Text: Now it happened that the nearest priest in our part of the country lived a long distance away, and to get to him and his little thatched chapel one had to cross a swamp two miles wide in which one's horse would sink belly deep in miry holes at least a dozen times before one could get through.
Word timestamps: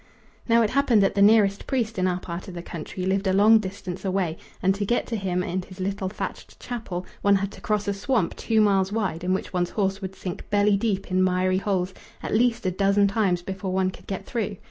Now 0.49 0.63
it 0.63 0.71
happened 0.71 1.03
that 1.03 1.13
the 1.13 1.21
nearest 1.21 1.67
priest 1.67 1.99
in 1.99 2.07
our 2.07 2.19
part 2.19 2.47
of 2.47 2.55
the 2.55 2.63
country 2.63 3.05
lived 3.05 3.27
a 3.27 3.33
long 3.33 3.59
distance 3.59 4.03
away, 4.03 4.35
and 4.59 4.73
to 4.73 4.83
get 4.83 5.05
to 5.05 5.15
him 5.15 5.43
and 5.43 5.63
his 5.63 5.79
little 5.79 6.09
thatched 6.09 6.59
chapel 6.59 7.05
one 7.21 7.35
had 7.35 7.51
to 7.51 7.61
cross 7.61 7.87
a 7.87 7.93
swamp 7.93 8.35
two 8.35 8.61
miles 8.61 8.91
wide 8.91 9.23
in 9.23 9.31
which 9.31 9.53
one's 9.53 9.69
horse 9.69 10.01
would 10.01 10.15
sink 10.15 10.49
belly 10.49 10.75
deep 10.75 11.11
in 11.11 11.23
miry 11.23 11.59
holes 11.59 11.93
at 12.23 12.33
least 12.33 12.65
a 12.65 12.71
dozen 12.71 13.07
times 13.07 13.43
before 13.43 13.73
one 13.73 13.91
could 13.91 14.07
get 14.07 14.25
through. 14.25 14.57